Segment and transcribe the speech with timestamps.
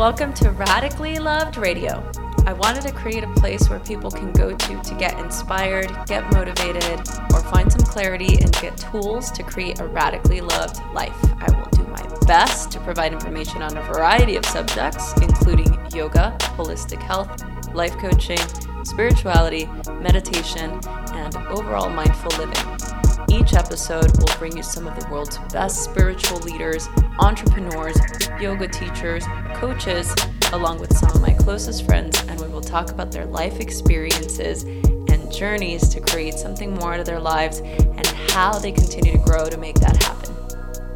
[0.00, 2.10] welcome to Radically Loved Radio.
[2.46, 6.32] I wanted to create a place where people can go to to get inspired, get
[6.32, 11.14] motivated, or find some clarity and get tools to create a radically loved life.
[11.38, 16.34] I will do my best to provide information on a variety of subjects, including yoga,
[16.56, 17.42] holistic health,
[17.74, 18.38] life coaching,
[18.84, 19.66] spirituality,
[20.00, 20.80] meditation,
[21.12, 22.80] and overall mindful living.
[23.28, 26.88] Each episode will bring you some of the world's best spiritual leaders,
[27.20, 27.96] entrepreneurs,
[28.40, 29.24] yoga teachers,
[29.54, 30.12] coaches,
[30.52, 34.64] along with some of my closest friends, and we will talk about their life experiences
[34.64, 39.18] and journeys to create something more out of their lives and how they continue to
[39.18, 40.34] grow to make that happen.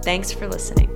[0.02, 0.90] Thanks for listening.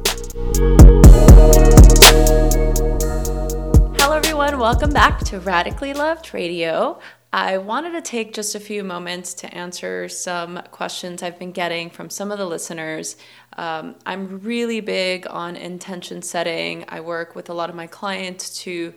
[4.00, 4.58] Hello, everyone.
[4.58, 7.00] Welcome back to Radically Loved Radio.
[7.32, 11.90] I wanted to take just a few moments to answer some questions I've been getting
[11.90, 13.16] from some of the listeners.
[13.56, 16.84] Um, I'm really big on intention setting.
[16.88, 18.94] I work with a lot of my clients to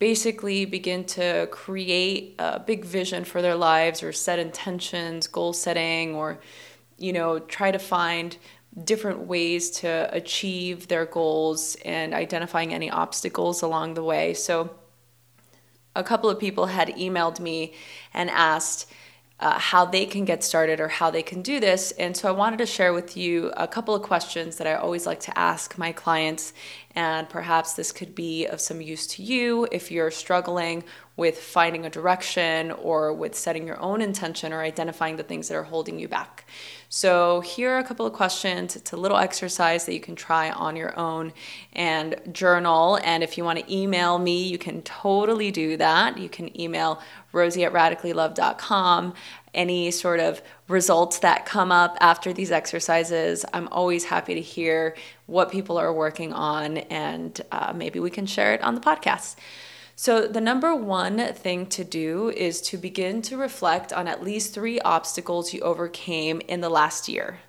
[0.00, 6.16] basically begin to create a big vision for their lives or set intentions, goal setting,
[6.16, 6.40] or
[6.98, 8.36] you know, try to find
[8.84, 14.34] different ways to achieve their goals and identifying any obstacles along the way.
[14.34, 14.70] So
[15.96, 17.74] a couple of people had emailed me
[18.14, 18.90] and asked
[19.40, 21.92] uh, how they can get started or how they can do this.
[21.92, 25.06] And so I wanted to share with you a couple of questions that I always
[25.06, 26.52] like to ask my clients.
[26.94, 30.84] And perhaps this could be of some use to you if you're struggling
[31.16, 35.54] with finding a direction or with setting your own intention or identifying the things that
[35.54, 36.46] are holding you back.
[36.88, 38.74] So, here are a couple of questions.
[38.74, 41.32] It's a little exercise that you can try on your own
[41.74, 42.98] and journal.
[43.04, 46.18] And if you want to email me, you can totally do that.
[46.18, 47.00] You can email
[47.32, 49.14] rosie at radicallyloved.com.
[49.52, 54.94] Any sort of results that come up after these exercises, I'm always happy to hear
[55.26, 59.36] what people are working on, and uh, maybe we can share it on the podcast.
[59.96, 64.54] So, the number one thing to do is to begin to reflect on at least
[64.54, 67.40] three obstacles you overcame in the last year,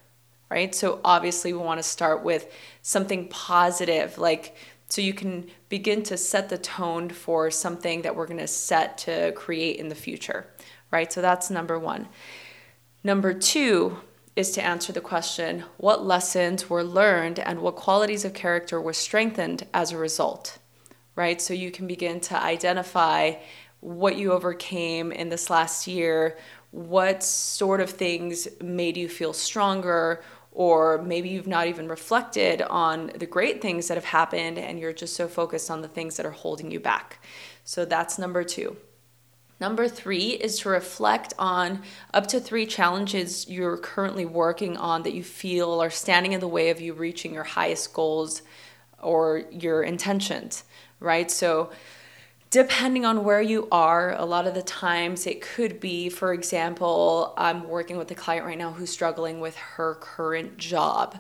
[0.49, 0.75] right?
[0.75, 4.55] So, obviously, we want to start with something positive, like
[4.91, 8.97] so you can begin to set the tone for something that we're going to set
[8.99, 10.47] to create in the future,
[10.91, 11.11] right?
[11.11, 12.07] So, that's number one.
[13.03, 13.97] Number two
[14.35, 18.93] is to answer the question what lessons were learned and what qualities of character were
[18.93, 20.59] strengthened as a result?
[21.15, 21.41] right?
[21.41, 23.33] So you can begin to identify
[23.79, 26.37] what you overcame in this last year,
[26.71, 33.11] what sort of things made you feel stronger, or maybe you've not even reflected on
[33.15, 36.25] the great things that have happened and you're just so focused on the things that
[36.25, 37.23] are holding you back.
[37.63, 38.75] So that's number two.
[39.59, 45.13] Number three is to reflect on up to three challenges you're currently working on that
[45.13, 48.41] you feel are standing in the way of you reaching your highest goals
[48.99, 50.63] or your intentions
[51.01, 51.29] right?
[51.29, 51.71] So,
[52.51, 57.33] depending on where you are, a lot of the times it could be, for example,
[57.37, 61.17] I'm working with a client right now who's struggling with her current job,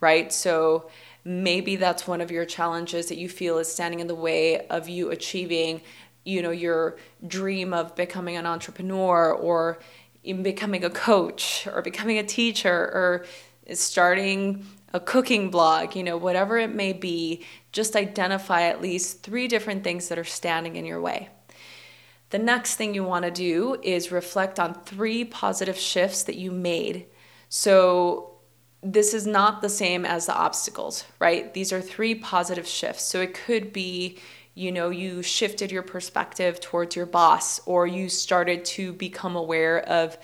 [0.00, 0.32] right?
[0.32, 0.90] So,
[1.24, 4.90] maybe that's one of your challenges that you feel is standing in the way of
[4.90, 5.80] you achieving
[6.24, 6.96] you know your
[7.26, 9.78] dream of becoming an entrepreneur or
[10.22, 13.26] even becoming a coach or becoming a teacher or
[13.72, 19.48] starting a cooking blog, you know, whatever it may be, just identify at least three
[19.48, 21.28] different things that are standing in your way.
[22.30, 26.52] The next thing you want to do is reflect on three positive shifts that you
[26.52, 27.06] made.
[27.48, 28.30] So,
[28.82, 31.52] this is not the same as the obstacles, right?
[31.54, 33.02] These are three positive shifts.
[33.02, 34.18] So, it could be,
[34.54, 39.80] you know, you shifted your perspective towards your boss, or you started to become aware
[39.88, 40.16] of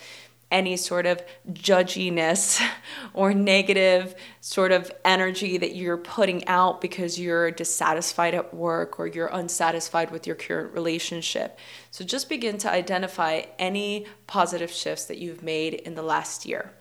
[0.51, 1.23] any sort of
[1.53, 2.61] judginess
[3.15, 9.07] or negative sort of energy that you're putting out because you're dissatisfied at work or
[9.07, 11.59] you're unsatisfied with your current relationship.
[11.91, 16.73] So just begin to identify any positive shifts that you've made in the last year.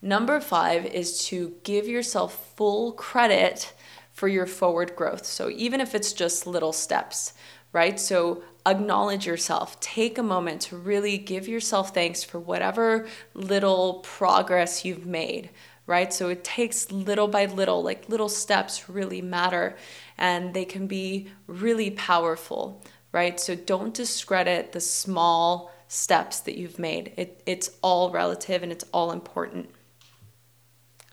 [0.00, 3.72] Number five is to give yourself full credit
[4.12, 5.24] for your forward growth.
[5.24, 7.34] So even if it's just little steps,
[7.72, 7.98] right?
[7.98, 9.78] So acknowledge yourself.
[9.80, 15.50] Take a moment to really give yourself thanks for whatever little progress you've made,
[15.86, 16.12] right?
[16.12, 19.76] So it takes little by little, like little steps really matter
[20.16, 22.82] and they can be really powerful,
[23.12, 23.38] right?
[23.38, 27.12] So don't discredit the small steps that you've made.
[27.16, 29.70] It, it's all relative and it's all important.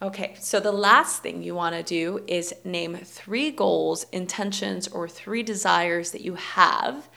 [0.02, 5.08] Okay, so the last thing you want to do is name three goals, intentions, or
[5.08, 7.08] three desires that you have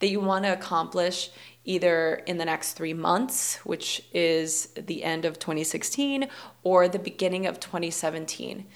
[0.00, 1.30] that you want to accomplish
[1.64, 6.28] either in the next three months, which is the end of 2016,
[6.62, 8.66] or the beginning of 2017.